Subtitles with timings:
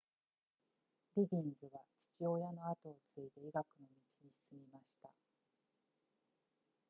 [1.15, 1.81] リギンズは
[2.17, 5.11] 父親の跡を継いで医学の道に進みました